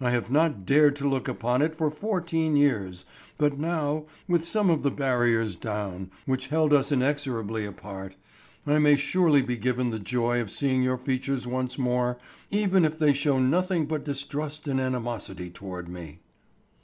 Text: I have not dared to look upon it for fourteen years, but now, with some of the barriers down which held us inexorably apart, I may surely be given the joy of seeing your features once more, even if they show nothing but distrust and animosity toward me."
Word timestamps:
I 0.00 0.10
have 0.10 0.30
not 0.30 0.64
dared 0.64 0.96
to 0.96 1.06
look 1.06 1.28
upon 1.28 1.60
it 1.60 1.74
for 1.74 1.90
fourteen 1.90 2.56
years, 2.56 3.04
but 3.36 3.58
now, 3.58 4.06
with 4.26 4.42
some 4.42 4.70
of 4.70 4.82
the 4.82 4.90
barriers 4.90 5.54
down 5.54 6.10
which 6.24 6.46
held 6.46 6.72
us 6.72 6.90
inexorably 6.92 7.66
apart, 7.66 8.16
I 8.66 8.78
may 8.78 8.96
surely 8.96 9.42
be 9.42 9.58
given 9.58 9.90
the 9.90 9.98
joy 9.98 10.40
of 10.40 10.50
seeing 10.50 10.82
your 10.82 10.96
features 10.96 11.46
once 11.46 11.78
more, 11.78 12.16
even 12.50 12.86
if 12.86 12.98
they 12.98 13.12
show 13.12 13.38
nothing 13.38 13.84
but 13.84 14.02
distrust 14.06 14.66
and 14.66 14.80
animosity 14.80 15.50
toward 15.50 15.90
me." 15.90 16.20